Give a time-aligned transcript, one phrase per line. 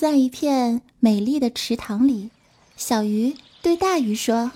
[0.00, 2.30] 在一片美丽的池塘里，
[2.74, 4.50] 小鱼对大鱼说：“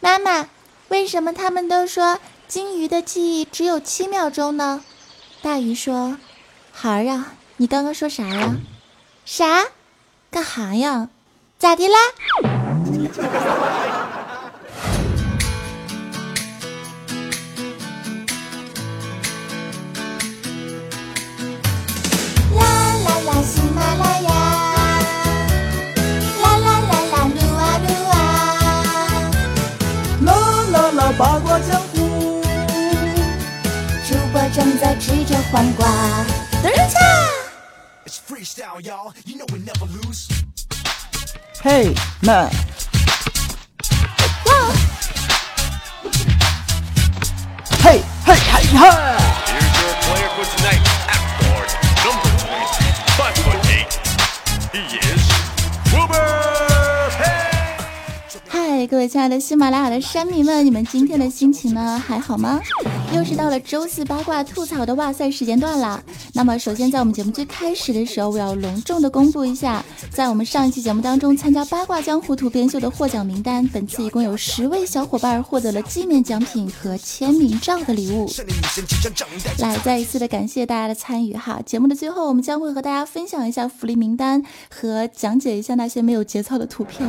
[0.00, 0.50] 妈妈，
[0.88, 4.84] 为什么他们都说金鱼的记忆只有七秒钟呢？”
[5.40, 6.18] 大鱼说
[6.72, 8.54] ：“孩儿啊，你刚刚说啥呀？
[9.24, 9.64] 啥？
[10.30, 11.08] 干哈呀？
[11.58, 11.96] 咋的啦？”
[23.74, 24.45] 八
[34.56, 35.86] 正在吃着黄瓜。
[36.62, 36.98] 等一下。
[41.62, 42.50] Hey man。
[47.82, 49.25] Hey hey hey
[58.86, 62.60] 各位亲爱的喜马拉雅的山民们，你们今天的心情呢还好吗？
[63.12, 66.00] 又是到了周四八卦吐槽的哇塞时间段了。
[66.32, 78.30] 那么首先在我们节目最开始的时候，我要隆重的公布一下，在我们上一期节目当中参加八卦江湖图编秀的获奖名单，本次一共有十位小伙伴获得了纪念奖品和签名照的礼物。
[79.58, 81.60] 来，再一次的感谢大家的参与哈。
[81.66, 87.08] 节目的最后，我们将会和大家分享一下福利名单和讲解一下那些没有节操的图片。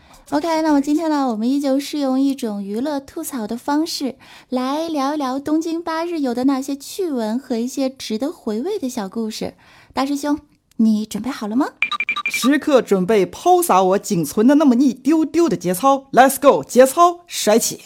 [0.31, 4.15] OK，那么今天呢，我们依旧是用一种娱乐吐槽的方式
[4.47, 9.55] 来聊一聊东京八日游的那些趣闻和一些值得回味的小故事。
[9.93, 10.39] 大师兄，
[10.77, 11.67] 你准备好了吗？
[12.31, 16.05] 时刻准备抛洒我仅存的那么一丢丢的节操。
[16.13, 17.81] Let's go，节操甩起！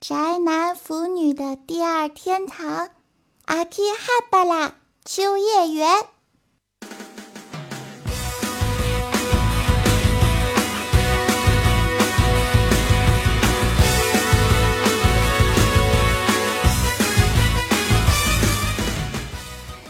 [0.00, 2.90] 宅男腐女的第二天堂，
[3.46, 4.74] 阿基哈巴拉。
[5.04, 5.88] 秋叶原。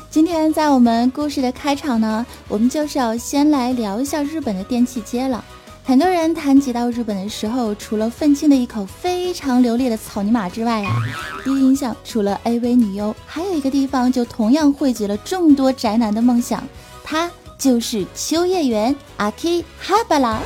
[0.08, 5.44] 今天在我们故事的开场呢，我们就是要先来聊一下日本的电器街了。
[5.82, 10.96] 很多人谈及到日本的时候，除了愤青的一口非常流利的草泥马之外啊，
[11.44, 16.62] 第一印象除了 AV 女优，还有一个地方就同样汇集了众多宅男的梦想，
[17.02, 20.38] 它就是秋叶原阿基哈巴拉。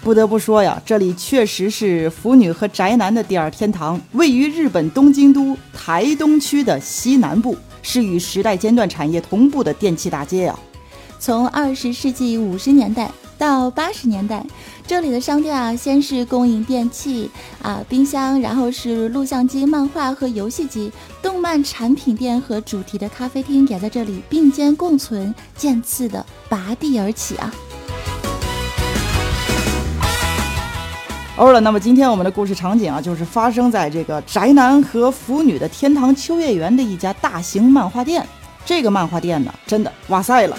[0.00, 7.56] 不得不说呀，这里确实是腐女和宅男的第二天堂，位于日本东京都台东区的西南部。
[7.82, 10.58] 是与时代尖端产业同步的电器大街啊！
[11.20, 14.44] 从二十世纪五十年代到八十年代，
[14.86, 17.30] 这里的商店啊，先是供应电器
[17.60, 27.52] 啊、冰箱，然后是录像机、漫画和游戏机，动漫产品店和主题的咖啡厅也在这里并肩共存，渐次的拔地而起啊！
[31.38, 38.26] 欧了，那么今天我们的故事场景啊，就是发生在这个宅男和腐女的天堂秋叶原的一家大型漫画店。
[38.66, 40.56] 这个漫画店呢，真的哇塞了。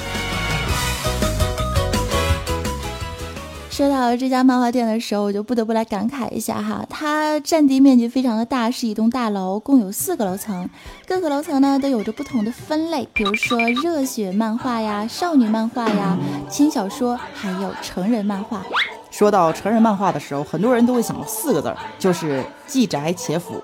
[3.70, 10.70] 说到这家漫画店的时候，我就不得不来感慨一下哈，它占地面积非常的大，是一栋大楼，共有四个楼层，
[11.06, 16.18] 各个楼层呢都有着不同的分类，比如说热血漫画呀、少女漫画呀、
[16.50, 18.64] 轻小说，还有成人漫画。
[19.12, 23.62] 说到成人漫画的时候，很多人都会想到四个字儿，就是既宅且腐。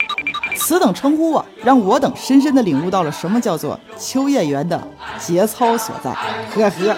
[0.58, 4.82] 此等称呼啊，让我等深深的领悟到了什么叫做秋叶原的
[5.20, 6.12] 节操所在。
[6.12, 6.96] 呵呵。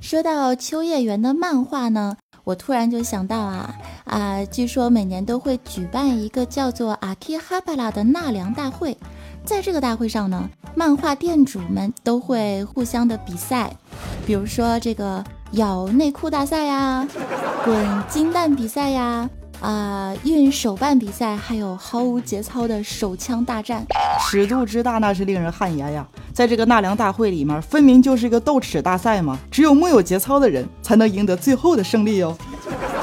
[0.00, 3.74] 说到秋叶原的漫画呢，我突然就想到啊
[4.04, 8.96] 啊，据说每年都会举办一个叫做阿基哈巴拉的纳凉大会。
[9.44, 13.76] 在这个大会上呢，漫画店主们都会互相的比赛，
[14.26, 17.06] 比如说这个咬内裤大赛呀，
[17.64, 19.30] 滚金蛋比赛呀，
[19.60, 23.86] 啊运手办比赛，还有毫无节操的手枪大战，
[24.28, 26.04] 尺度之大那是令人汗颜呀！
[26.34, 32.36] 在这个纳凉大会里面，分明就是一个斗齿大赛嘛，只有木有节操的人才能赢得最后的胜利哟。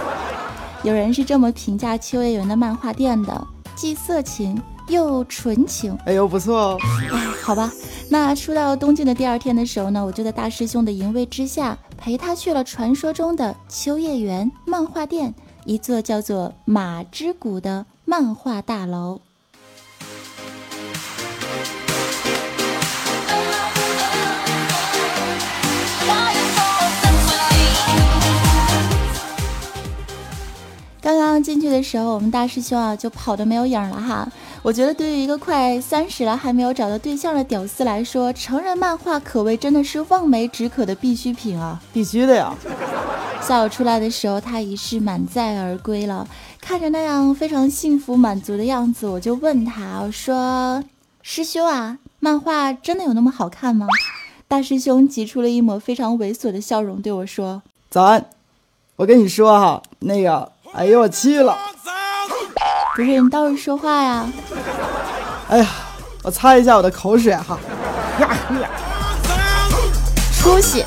[0.83, 3.47] 有人是这么评价秋叶原的漫画店的。
[3.75, 5.97] 既色情又纯情。
[6.05, 6.77] 哎呦，不错哦。
[7.43, 7.69] 好吧，
[8.09, 15.35] 那出到东京的第二天的时候呢，我就在大师兄的淫威之下，陪他去了传说中的秋叶原漫画店，
[15.65, 19.19] 一座叫做马之谷的漫画大楼。
[31.01, 34.25] 刚刚进去的时候，我们大师兄啊就跑的没有影了哈。
[34.63, 41.81] 我觉得对于一个快三十了还没有找到对象的屌丝来说，成人漫画可谓真的是望梅止渴的必需品啊！
[41.91, 42.55] 必须的呀。
[43.41, 46.25] 下午出来的时候，他已是满载而归了。
[46.61, 50.81] 看着那样非常幸福满足的样子，我就问他：“我说，
[51.21, 53.85] 师兄啊，漫画真的有那么好看吗？”
[54.47, 57.61] 大师兄挤出了一抹非常猥琐的笑容，对我说
[57.91, 58.25] ：“早安，
[58.95, 61.55] 我跟你说哈，那个。”哎呦我去了！
[62.95, 64.27] 不是你倒是说话呀！
[65.49, 65.67] 哎呀，
[66.21, 67.57] 我擦一下我的口水哈。
[70.39, 70.83] 出息！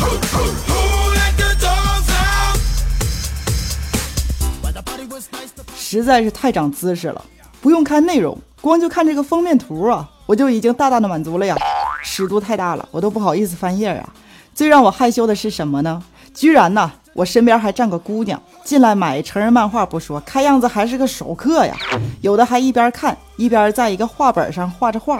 [5.77, 7.25] 实在是太长姿势了，
[7.61, 11.57] 不用看内容，光就看这个封面图啊，我就已经大大的满足了呀。
[12.05, 14.09] 尺度太大了，我都不好意思翻页啊。
[14.55, 16.01] 最让我害羞的是什么呢？
[16.33, 16.93] 居然呢！
[17.17, 21.75] 我身边还站个姑娘，进来买成人漫画不说，看样子还是个熟客呀。
[22.21, 25.19] 有的还一边看一边在一个画本上画着画。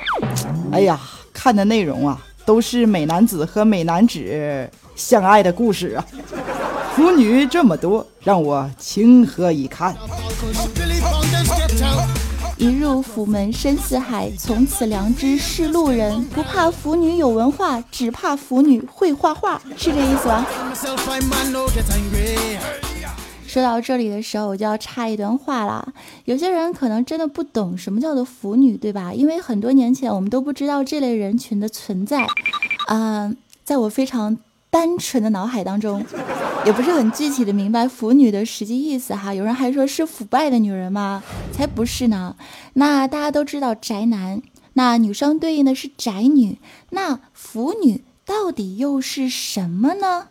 [0.71, 1.01] 哎呀，
[1.33, 6.05] 看的内容啊，都是美男子和美男子相爱的故事啊。
[6.95, 9.97] 腐女这么多，让我情何以堪？
[12.59, 16.25] 一入府门深似海，从此良知是路人。
[16.29, 20.47] 不怕腐女有文化，只怕腐女会画画，是这意思吧？
[23.47, 25.93] 说到这里的时候，我就要插一段话了。
[26.25, 29.13] 有些人可能真的不懂什么叫做腐女，对吧？
[29.13, 32.27] 因为很多年前我们都不知道这类人群的存在。
[32.89, 34.39] 嗯，在我非常。
[34.77, 36.05] 单纯的脑海当中，
[36.67, 39.33] 也不是很具体的明白腐女的实际意思哈。
[39.33, 41.23] 有人还说是腐败的女人吗？
[41.51, 42.37] 才不是呢。
[42.75, 44.43] 那大家都知道宅男，
[44.75, 46.59] 那女生对应的是宅女，
[46.91, 50.27] 那腐女到底又是什么呢？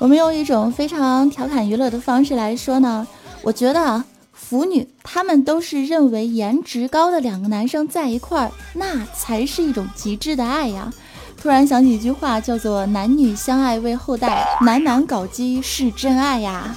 [0.00, 3.06] 我们用一种非常调侃娱乐的方式来说呢，
[3.42, 4.02] 我觉得。
[4.48, 10.90] 腐女，他们都是认为颜值高的两个男生在一块儿，那才是一种极致的爱呀。
[11.36, 16.74] 突然想起一句话，叫做“男女相爱为后代，男男搞基是真爱呀”。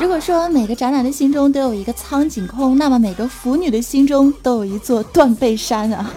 [0.00, 6.10] 如果说每个宅男的心中都有一个苍井空，那么每个腐女的心中都有一座断背山啊。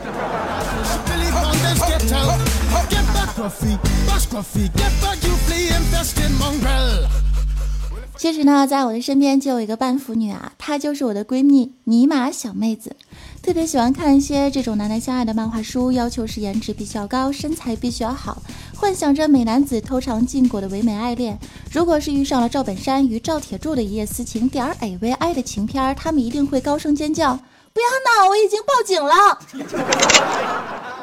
[8.21, 12.95] 其实呢，在我的身边就有一个半腐女啊，她就是我的闺蜜尼玛小妹子，
[13.41, 18.44] 特别喜欢看一些这种男男相爱的漫画书，要求是颜值必须要高，身材必须要好，
[18.75, 21.39] 幻想着美男子偷尝禁果的唯美爱恋。
[21.71, 27.39] 如果是遇上了赵本山与赵铁柱的一夜私情，点儿 A V I 的情片，他们一定会高声尖叫。
[27.73, 27.88] 不要
[28.23, 28.29] 闹！
[28.29, 29.39] 我已经报警了。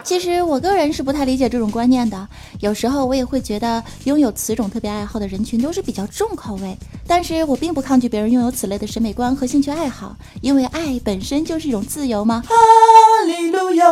[0.04, 2.28] 其实我个人是不太理解这种观念的。
[2.60, 6.76] 有时候我也会觉得拥有此种特别爱好的人群都是比较重口味。
[7.06, 12.42] 但是我并不抗拒别人拥有此类的审美观和兴趣爱好，因为爱本身就是一种自由嘛。
[12.46, 12.54] 哈
[13.26, 13.86] 利路亚！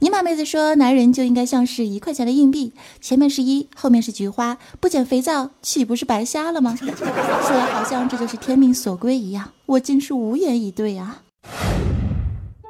[0.00, 6.74] 尼玛妹子说，男人就应该像是一块钱的硬币，前面是一，后面是菊花，不捡肥皂岂不是白瞎了吗？
[6.82, 11.22] 说的好像这就是天命所归一样，我竟是无言以对啊。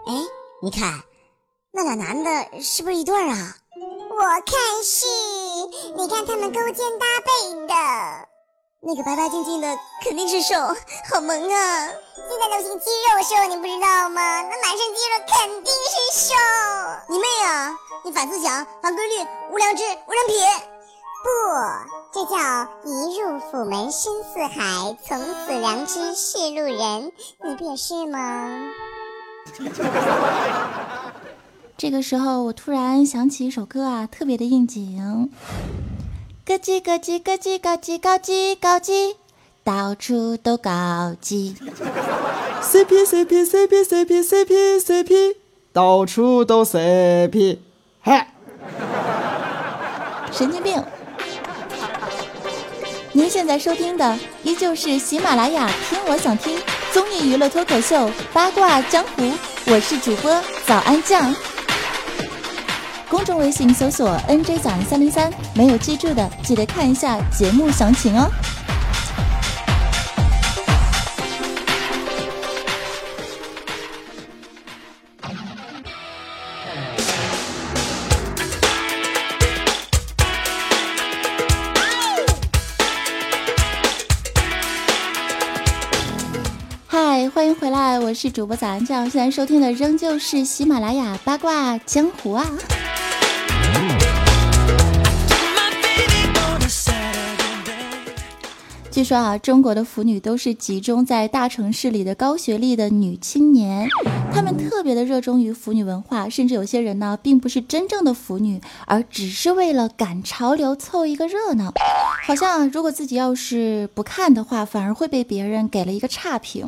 [0.07, 0.13] 哎，
[0.61, 1.01] 你看，
[1.73, 3.57] 那俩男的是不是一对啊？
[4.11, 5.07] 我看是，
[5.97, 8.29] 你看他们勾肩搭背的。
[8.85, 10.55] 那个白白净净的肯定是瘦，
[11.13, 11.87] 好萌啊！
[11.87, 14.43] 现在流行肌肉瘦，你不知道吗？
[14.43, 16.35] 那满身肌肉肯定是瘦。
[17.09, 17.79] 你妹啊！
[18.05, 20.37] 你反思想，反规律，无良知，无人品。
[21.23, 21.29] 不，
[22.13, 22.37] 这叫
[22.85, 27.13] 一入府门深似海，从此良知是路人。
[27.45, 28.51] 你不也是吗？
[31.77, 35.31] 这个时候，我突然想起一首歌啊，特别的应景。
[36.45, 39.15] 咯叽咯叽咯叽咯叽咯叽咯叽，
[39.65, 41.57] 到处都高级。
[42.63, 45.37] CP CP CP CP CP CP，
[45.73, 47.59] 到处都 CP。
[48.01, 48.33] 嗨，
[50.33, 50.83] 神经病！
[53.15, 56.59] 您现在收听的依旧是喜马拉雅听我想听。
[56.93, 59.31] 综艺娱乐脱口秀八卦江湖，
[59.67, 61.35] 我是主播早安酱。
[63.11, 68.31] 公众微信搜索 “nj 早安三零三”，没有记住的记得看一下节目详情哦。
[88.23, 92.47] 是主播早安酱，现在收听的仍旧是喜马拉雅八卦江湖啊。
[98.93, 103.89] 据说啊，中国的腐女都是集中在大城市里的高学历的女青年，
[104.31, 111.73] 她们特别的热衷于腐女文化，甚至有些人呢，并不是真正的腐女，而只是为了赶潮流、凑一个热闹。
[112.27, 116.67] 好像如果自己要是不看的话，反而会被别人给了一个差评。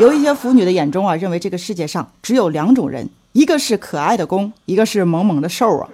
[0.00, 5.88] 有一些腐女的眼中啊，认为这个世界上只有两种人，一个是可爱的攻，一个是萌萌的受啊。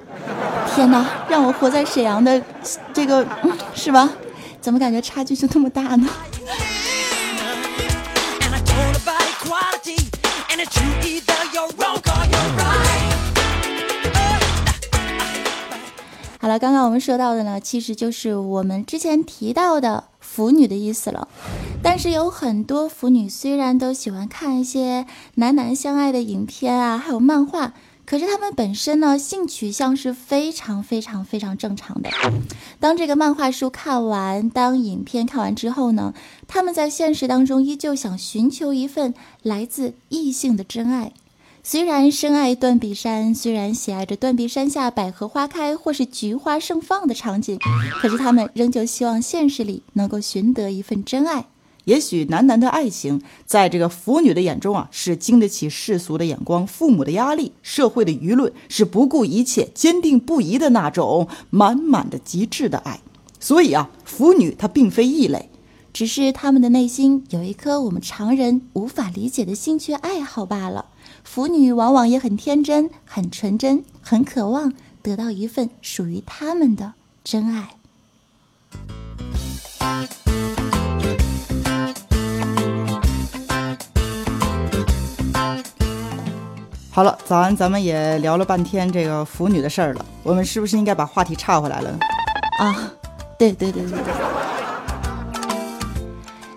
[0.74, 2.42] 天哪，让我活在沈阳的
[2.94, 4.08] 这个、嗯、是吧？
[4.68, 6.06] 怎么感觉差距就那么大呢？
[16.38, 21.28] 好了，刚刚我们说到的呢，其实就是我们之前提到的腐女的意思了。
[21.82, 25.06] 但是有很多腐女虽然都喜欢看一些
[25.36, 27.72] 男男相爱的影片啊，还有漫画。
[28.08, 32.08] 可是他们本身呢，性取向是非常非常非常正常的。
[32.80, 36.14] 当这个漫画书看完，当影片看完之后呢，
[36.46, 39.12] 他们在现实当中依旧想寻求一份
[39.42, 41.12] 来自异性的真爱。
[41.62, 47.58] 虽然深爱断臂山，虽然喜爱着断臂山下百合花开或是菊花盛放的场景，
[48.00, 51.44] 可是他们仍旧希望现实里能够寻得一份真爱。
[51.88, 63.00] 也许男男的爱情，在这个腐女的眼中啊，是经得起世俗的眼光、父母的压力、社会的舆论，是不顾一切、坚定不移的那种满满的极致的爱。
[63.40, 65.48] 所以啊，腐女她并非异类，
[65.94, 70.84] 只是他们的内心有一颗我们常人无法理解的兴趣爱好罢了。
[71.24, 76.92] 腐女往往也很天真、很纯真、很渴望得到一份属于他们的
[77.24, 77.76] 真爱。
[86.98, 91.96] 好了，早安，咱们也聊了半天这个腐女的事儿了，我们是不是应该把话题岔回来了？
[92.58, 92.92] 啊，
[93.38, 93.98] 对对对对。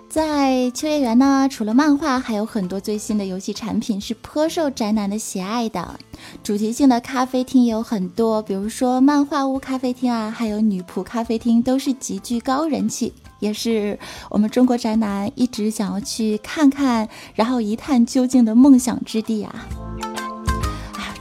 [0.08, 5.94] 在秋叶原呢，除了漫画，还有很多最新的游戏产品是颇受宅男的喜爱的。
[6.42, 13.96] 主题性的咖啡厅也有很多，比如说漫画屋咖啡厅啊，还有女仆咖啡厅，都是极具高人气，也是
[14.28, 19.54] 我们中国宅男一直想要去看看，然后一探究竟的梦想之地啊。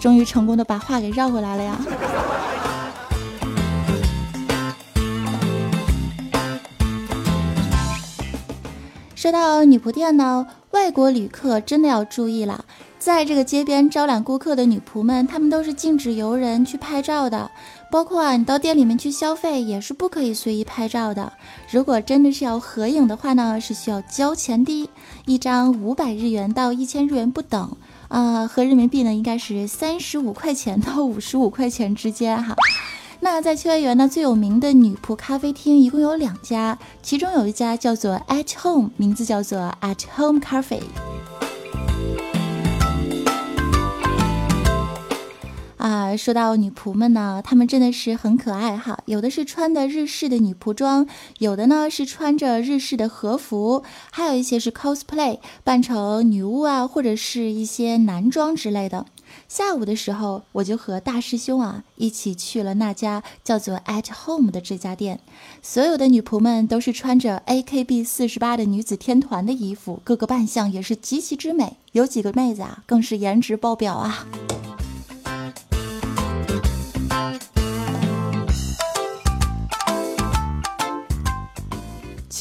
[0.02, 1.80] 终于成功的把话给绕回来了呀！
[9.14, 12.66] 说到女仆店呢，外国旅客真的要注意了。
[12.98, 17.52] 在这个街边招揽顾客的女仆们，她们都是禁止游人去拍照的，
[17.92, 21.32] 包括啊，你到店里面去消费也是不可以随意拍照的。
[21.70, 24.90] 如果真的是要合影的话呢，是需要交钱的，
[25.26, 27.78] 一张五百日元到一千日元不等。
[28.12, 32.54] 啊，合人民币呢，应该是三十五块钱到五十五块钱之间哈。
[33.22, 40.82] 那在秋叶原呢，最有名的女仆咖啡厅一共有两家，其中有一家叫做 At Home，名字叫做 At Home Cafe。
[45.82, 49.00] 啊，说到女仆们呢，她们真的是很可爱哈。
[49.08, 51.08] 有的是穿的日式的女仆装，
[51.40, 59.08] 有的呢是穿着日式的和服，还有一些是 cosplay 扮成女巫啊，或者是一些男装之类的。
[59.48, 65.20] 下午的时候，我就和大师兄啊一起去了那家叫做 At Home 的这家店。
[65.64, 71.78] 所有的女仆们都是穿着 AKB 四十八的女子天团的衣服，各个扮相也是极其之美。
[71.94, 74.28] 有几个妹子啊，更是颜值爆表啊！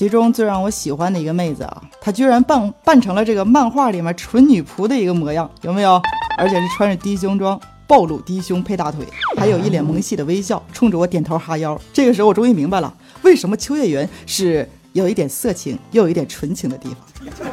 [0.01, 6.01] 其中最让我喜欢的一个妹子啊，她居然扮扮成了这个漫画里面纯女仆的一个模样，有没有？
[6.39, 9.05] 而且是穿着低胸装，暴露低胸配大腿，
[9.37, 11.79] 还有一脸萌系的微笑，冲着我点头哈腰。
[11.93, 17.50] 这个时候我终于明白了，为什么秋叶原是有一点色情又有一点纯情的地方。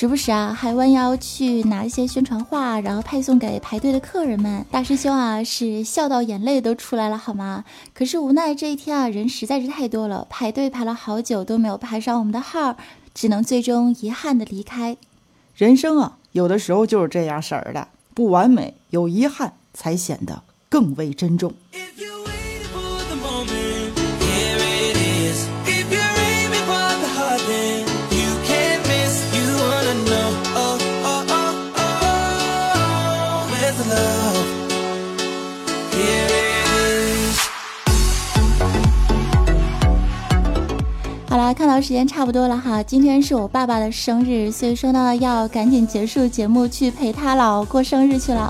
[0.00, 4.64] 时不时啊，还弯腰去拿一些宣传画，然后派送给排队的客人们。
[4.70, 7.64] 大师兄啊，是笑到眼泪都出来了，好吗？
[7.92, 12.76] 可是无奈这一天啊，人实在是太多了，排队排了好久都没有排上我们的号，
[13.12, 14.96] 只能最终遗憾的离开。
[15.56, 21.52] 人生啊，有的时候就是这样式儿的，不完美，有遗憾，才显得更为珍重。
[21.72, 22.37] 好
[41.88, 48.46] 时间差不多了哈，今天是我爸爸的生日，所以说呢，要赶紧结束节目去陪他老过生日去了。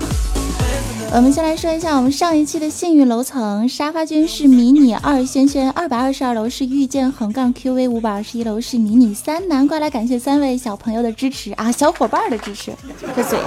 [1.13, 12.73] 我们先来说一下我们上一期的幸运楼层，沙发君是迷你二，轩轩二百二十二楼是遇见横杠 QV 五百二十一楼是迷你三，南瓜来感谢三位小朋友的支持啊，小伙伴的支持，
[13.15, 13.39] 这嘴，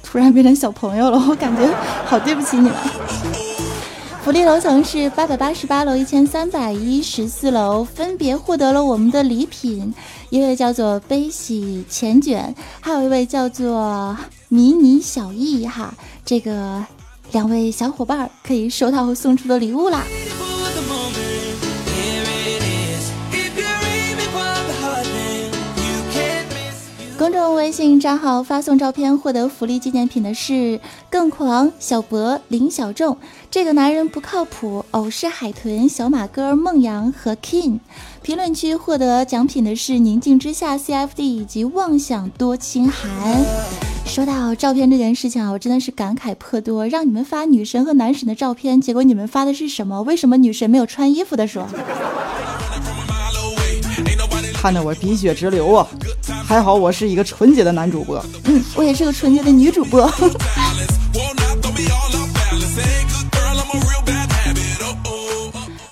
[0.00, 1.68] 突然变成小朋友了，我感觉
[2.06, 2.72] 好对不起你们。
[4.22, 9.94] 福利楼层是八百八十八楼、一千三百一十四楼，分别获得了我们的礼品，
[10.28, 14.14] 一位叫做悲喜钱卷，还有一位叫做
[14.50, 16.84] 迷你小易哈，这个
[17.32, 20.04] 两位小伙伴可以收到送出的礼物啦。
[27.20, 33.18] 公众微信账号发送照片获得福利纪念品的是更狂小博林小众，
[33.50, 37.80] 这个男人不靠谱，偶是海豚小马哥梦阳和 King。
[38.22, 43.44] 评论区获得奖品的是宁静之下 CFD 以及妄想多清寒。
[44.06, 46.88] 说到照片这件事情啊，我真的是感慨颇多。
[46.88, 50.00] 让你们发女神和男神的照片，结果你们发的是什么？
[50.04, 51.66] 为什么女神没有穿衣服的说？
[54.60, 55.88] 看得我鼻血直流啊！
[56.44, 60.06] 还好我是一个纯洁的男主播，嗯，我也是个纯洁的女主播。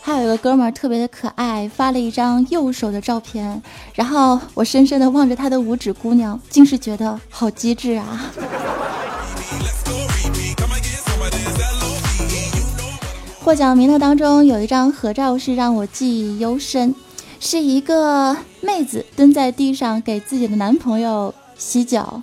[0.03, 3.63] 还有一个哥们儿特别的可爱，发了一张右手的照片，
[3.95, 8.31] 然后我深深的望着他的五指姑娘，竟是觉得好机智啊！
[13.41, 16.95] 获奖名单当中有一张合照是让我记忆犹深。
[17.41, 22.21] 是一个妹子蹲在地上给自己的男朋友洗脚，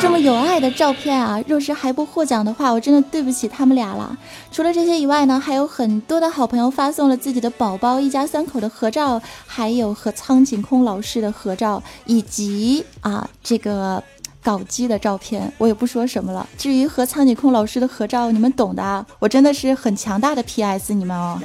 [0.00, 1.42] 这么有爱的照片啊！
[1.46, 4.16] 若是还不获奖的话，我真的对不起他们俩了。
[4.50, 14.02] 除了这些以外呢，还有很多的好朋友发送了自己的宝宝一家三口的合照，还有和苍井空老师的合照，以及啊这个
[14.42, 15.52] 搞基的照片。
[15.58, 16.46] 我也不说什么了。
[16.58, 19.06] 至于和苍井空老师的合照，你们懂的。
[19.18, 21.38] 我真的是很强大的 PS，你们哦。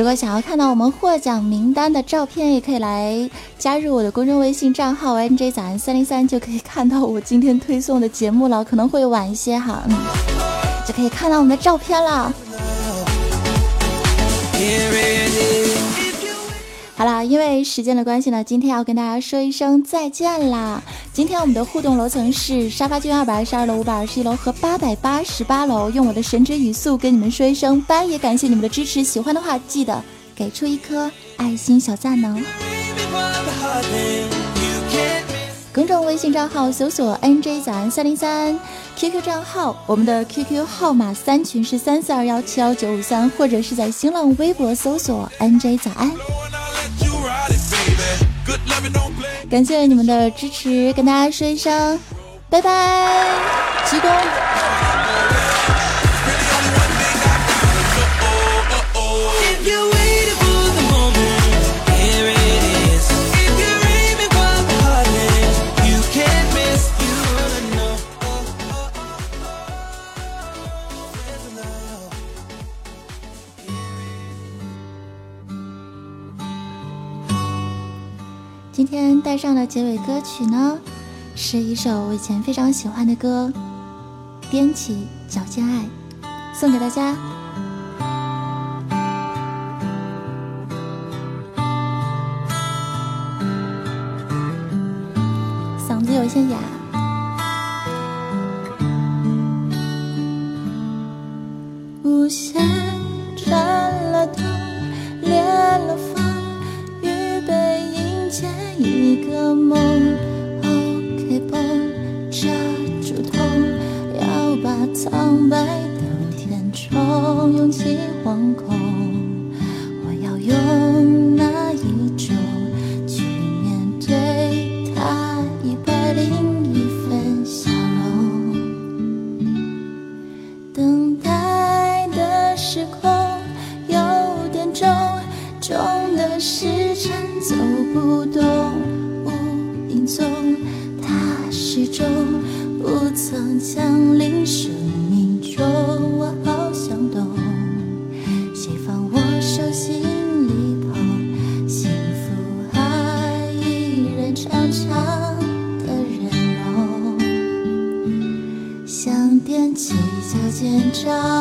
[0.00, 8.64] 如果想要看到我们获奖名单的照片，也可以来加入我的公众微信账号 NJ 早安三零三，就可以看到我今天推送的节目了。
[8.64, 9.94] 可能会晚一些哈，嗯，
[10.88, 12.32] 就可以看到我们的照片了。
[17.00, 20.82] 好了，因为时间的关系呢，今天要跟大家说一声再见啦。
[21.14, 29.02] 今天我们的互动楼层是沙发君二百二十二楼、五百二十一楼和八百八十八楼，用我的神之语速跟你们说一声拜，也感谢你们的支持。
[29.02, 30.04] 喜欢的话记得
[30.36, 32.38] 给出一颗爱心小赞哦。
[35.72, 38.60] 公众微信账号搜索 NJ 早安三零三
[38.96, 46.12] ，QQ 账号我们的 QQ 号码三群是三四二幺七幺九五三，或者是在新浪微博搜索 NJ 早安。
[49.50, 51.98] 感谢你们的支持，跟大家说一声
[52.48, 53.26] 拜拜，
[53.88, 54.69] 鞠躬。
[79.10, 80.78] 天带上的结尾歌曲呢，
[81.34, 83.52] 是一首我以前非常喜欢的歌，
[84.54, 85.82] 《踮起脚尖爱》，
[86.54, 87.16] 送给大家。
[95.88, 96.79] 嗓子有些哑。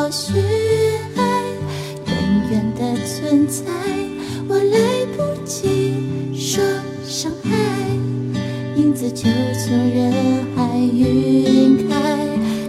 [0.07, 0.39] 需示
[1.15, 1.21] 爱，
[2.05, 2.15] 远
[2.51, 3.63] 远的存在，
[4.47, 5.93] 我来不及
[6.35, 6.63] 说
[7.05, 7.49] 伤害，
[8.75, 10.13] 影子就从人
[10.55, 12.27] 海晕开，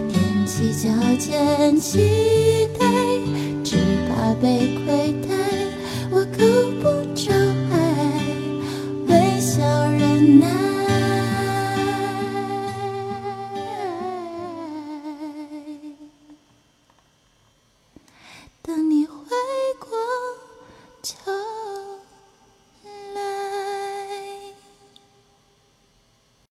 [0.09, 0.89] 踮起脚
[1.19, 2.85] 尖期待，
[3.63, 3.77] 只
[4.09, 4.80] 怕被。